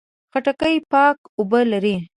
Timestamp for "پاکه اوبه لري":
0.91-1.95